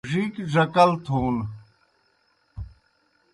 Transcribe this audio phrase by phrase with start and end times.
[0.11, 1.35] ڙِیک ڙکل تھون